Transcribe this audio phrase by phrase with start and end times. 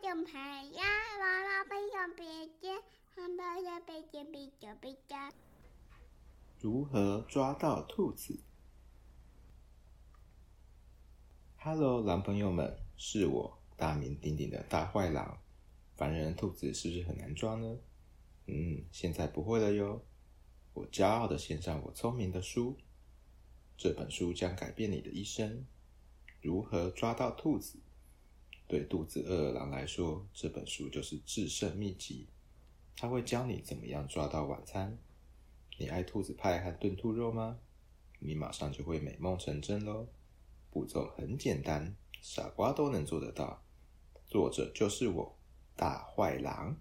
[0.00, 0.84] 种牌呀，
[1.20, 2.24] 娃娃背上别
[2.60, 2.80] 针，
[3.14, 5.16] 汉堡的背针比较比较。
[6.60, 8.38] 如何抓到兔子
[11.56, 15.40] ？Hello，狼朋友们，是我大名鼎鼎的大坏狼。
[15.96, 17.78] 烦人兔子是不是很难抓呢？
[18.46, 20.04] 嗯，现在不会了哟。
[20.74, 22.78] 我骄傲的献上我聪明的书，
[23.76, 25.66] 这本书将改变你的一生。
[26.40, 27.80] 如何抓到兔子？
[28.68, 32.28] 对肚子饿狼来说，这本书就是制胜秘籍。
[32.94, 34.98] 它会教你怎么样抓到晚餐。
[35.78, 37.58] 你爱兔子派和炖兔肉吗？
[38.18, 40.06] 你马上就会美梦成真喽！
[40.70, 43.62] 步骤很简单，傻瓜都能做得到。
[44.26, 45.38] 作者就是我，
[45.74, 46.76] 大坏狼。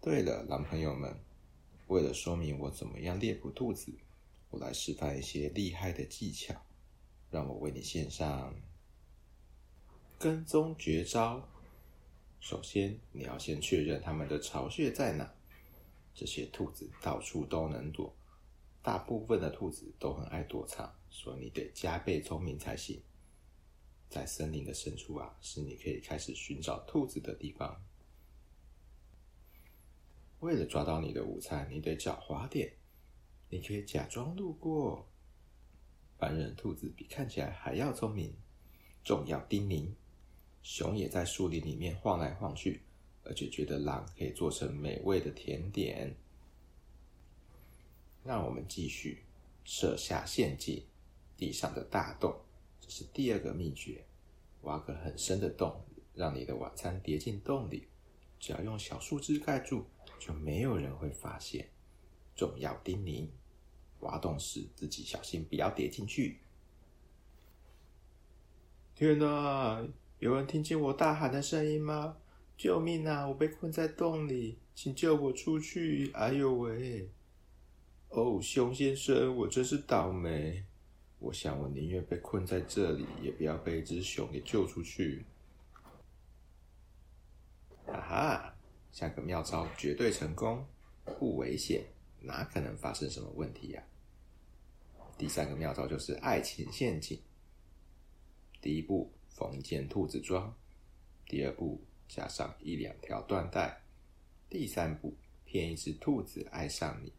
[0.00, 1.18] 对了，狼朋友们，
[1.88, 3.92] 为了说明我怎么样猎捕兔子，
[4.50, 6.54] 我来示范一些厉害的技巧。
[7.30, 8.54] 让我为你献上。
[10.20, 11.48] 跟踪绝招。
[12.40, 15.32] 首先，你要先确认它们的巢穴在哪。
[16.14, 18.14] 这些兔子到处都能躲，
[18.82, 23.00] 大部分的兔子都很爱躲藏，所以你得加倍聪明才行。
[24.10, 27.82] 在森林的深处啊，是你可以开始寻找兔子的地方。
[30.40, 32.74] 为了抓到你的午餐，你得狡猾点。
[33.48, 35.08] 你可以假装路过。
[36.18, 38.36] 凡人兔子比看起来还要聪明。
[39.02, 39.94] 重要叮咛。
[40.62, 42.82] 熊也在树林里面晃来晃去，
[43.24, 46.14] 而且觉得狼可以做成美味的甜点。
[48.22, 49.24] 让我们继续
[49.64, 50.84] 设下陷阱，
[51.36, 52.38] 地上的大洞，
[52.80, 54.04] 这是第二个秘诀。
[54.62, 55.82] 挖个很深的洞，
[56.14, 57.88] 让你的晚餐跌进洞里，
[58.38, 59.84] 只要用小树枝盖住，
[60.18, 61.66] 就没有人会发现。
[62.36, 63.26] 重要叮咛：
[64.00, 66.40] 挖洞时自己小心，不要跌进去。
[68.94, 69.88] 天哪！
[70.20, 72.18] 有人听见我大喊的声音吗？
[72.54, 73.26] 救命啊！
[73.26, 76.10] 我被困在洞里，请救我出去！
[76.12, 77.08] 哎呦喂！
[78.10, 80.62] 哦，熊先生，我真是倒霉。
[81.20, 85.24] 我想我宁愿被困在这里，也不要被一只熊给救出去。
[87.86, 88.54] 哈哈，
[88.92, 90.66] 下个妙招绝对成功，
[91.18, 91.82] 不危险，
[92.20, 93.82] 哪可能发生什么问题呀？
[95.16, 97.18] 第三个妙招就是爱情陷阱。
[98.60, 99.10] 第一步。
[99.40, 100.54] 缝一件兔子装，
[101.24, 103.80] 第二步加上一两条缎带，
[104.50, 107.14] 第三步骗一只兔子爱上你。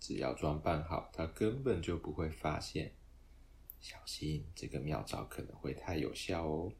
[0.00, 2.94] 只要装扮好，它根本就不会发现。
[3.78, 6.72] 小心，这个妙招可能会太有效哦。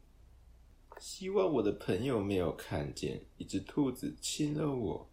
[0.98, 5.10] 希望我的朋友没有看见一只兔子亲了我。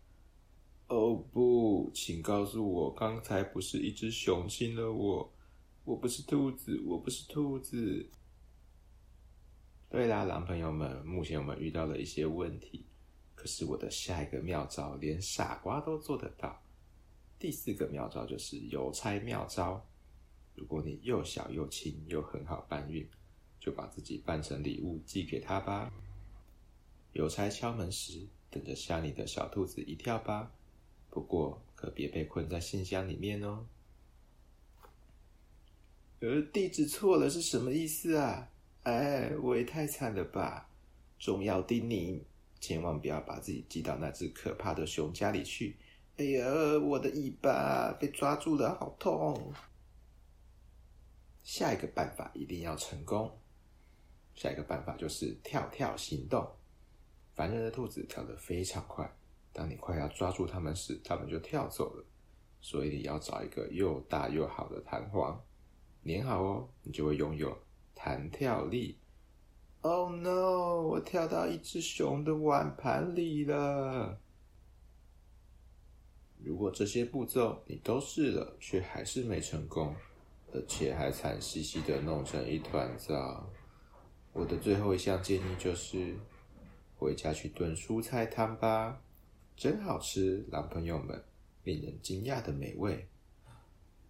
[0.87, 5.33] 哦不，请告诉我，刚才不是一只熊亲了我。
[5.83, 8.09] 我不是兔子，我不是兔子。
[9.91, 12.85] 对啦，狼朋友们，目前我们遇到了一些问题，
[13.35, 16.63] 可是我的下一个妙招连傻瓜都做得到。
[17.37, 19.85] 第四个妙招就是邮差妙招。
[20.55, 23.05] 如果你又小又轻又很好搬运，
[23.59, 25.91] 就把自己扮成礼物寄给他吧。
[27.11, 30.49] 邮差敲门时，等着吓你的小兔子一跳吧。
[31.09, 33.65] 不过可别被困在信箱里面哦。
[36.21, 38.47] 而地址错了是什么意思啊？
[38.83, 40.67] 哎，我也太惨了吧！
[41.19, 42.19] 重要叮咛，
[42.59, 45.77] 千万不要把自己寄到那只可怕的熊家里去。
[46.17, 46.45] 哎呀，
[46.83, 49.53] 我的尾巴被抓住了，好痛！
[51.43, 53.31] 下一个办法一定要成功。
[54.33, 56.47] 下一个办法就是跳跳行动。
[57.35, 59.07] 烦人的兔子跳得非常快，
[59.53, 62.03] 当你快要抓住它们时，它们就跳走了。
[62.61, 65.39] 所以你要找一个又大又好的弹簧，
[66.05, 67.55] 粘好哦，你就会拥有。
[68.03, 68.97] 弹跳力
[69.81, 70.81] ！Oh no！
[70.81, 74.19] 我跳到一只熊的碗盘里了。
[76.43, 79.93] 如果这些步骤你都试了，却还是没成功，
[80.51, 83.47] 而且还惨兮兮的弄成一团糟，
[84.33, 86.15] 我的最后一项建议就是
[86.97, 88.99] 回家去炖蔬菜汤吧，
[89.55, 91.23] 真好吃，狼朋友们，
[91.65, 93.07] 令人惊讶的美味。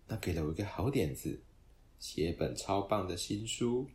[0.07, 1.41] 那给了我一个好点子。
[2.01, 3.87] 写本超棒的新书，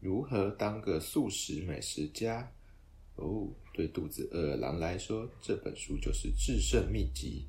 [0.00, 2.52] 如何当个素食美食家？
[3.14, 7.46] 哦，对肚子饿狼来说，这本书就是制胜秘籍。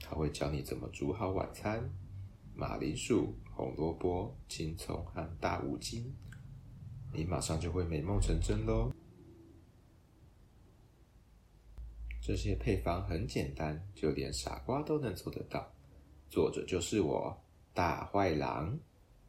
[0.00, 1.88] 它会教你怎么煮好晚餐：
[2.56, 6.12] 马铃薯、红萝卜、青葱和大乌鸡。
[7.12, 8.90] 你马上就会美梦成真喽！
[12.20, 15.72] 这些配方很简单，就连傻瓜都能做得到。
[16.28, 17.45] 作者就是我。
[17.76, 18.80] 大坏狼。